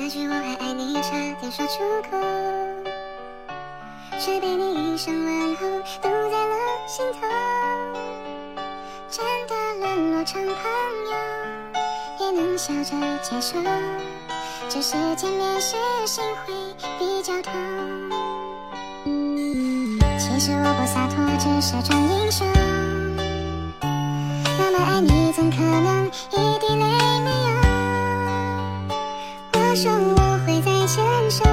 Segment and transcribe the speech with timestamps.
[0.00, 2.16] 那句我还爱你差点说出口，
[4.20, 5.66] 却被你一声问候
[6.00, 6.54] 堵在了
[6.86, 7.26] 心头。
[9.10, 10.54] 真的沦落成朋
[11.10, 11.16] 友，
[12.20, 13.58] 也能笑着接受，
[14.68, 15.74] 只是见面时
[16.06, 16.54] 心会
[17.00, 17.52] 比较痛。
[20.16, 22.46] 其实我不洒脱，只是装英雄。
[29.80, 31.44] 说我会再牵手，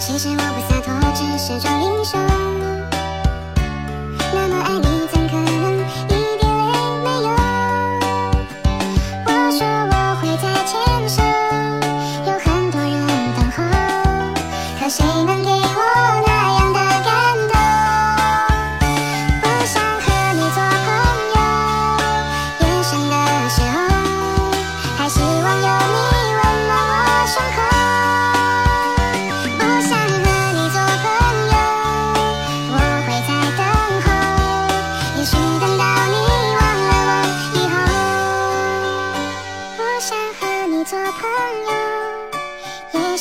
[0.00, 2.18] 其实我不洒脱，只是装英雄。
[4.32, 6.72] 那么爱你，怎可能一点泪
[7.04, 7.28] 没有？
[9.26, 10.72] 我说我会再牵
[11.06, 11.22] 手，
[12.26, 12.90] 有很多人
[13.36, 13.58] 等候，
[14.80, 15.39] 可谁能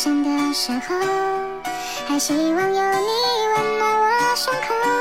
[0.02, 0.96] 深的时候
[2.08, 3.10] 还希望有你
[3.58, 4.99] 温暖我胸口。